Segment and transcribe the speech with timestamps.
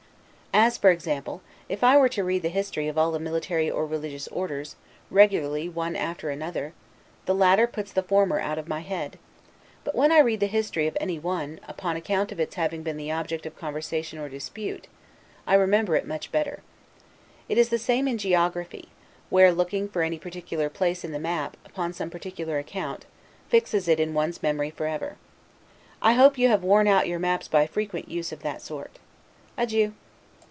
[0.53, 3.85] As, for example, if I were to read the history of all the military or
[3.85, 4.75] religious orders,
[5.09, 6.73] regularly one after another,
[7.25, 9.17] the latter puts the former out of my head;
[9.85, 12.97] but when I read the history of any one, upon account, of its having been
[12.97, 14.87] the object of conversation or dispute,
[15.47, 16.61] I remember it much better.
[17.47, 18.89] It is the same in geography,
[19.29, 23.05] where, looking for any particular place in the map, upon some particular account,
[23.47, 25.15] fixes it in one's memory forever.
[26.01, 28.99] I hope you have worn out your maps by frequent, use of that sort.
[29.57, 29.93] Adieu.